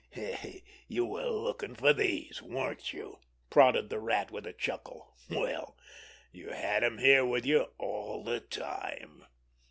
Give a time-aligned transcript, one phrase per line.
[0.87, 3.19] "You were looking for these, weren't you?"
[3.51, 5.13] prodded the Rat, with a chuckle.
[5.29, 5.77] "Well,
[6.31, 9.27] you had 'em here with you all the time!"